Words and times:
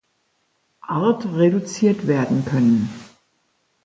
Art 0.87 1.27
reduziert 1.35 2.07
werden 2.07 2.43
können. 2.43 2.89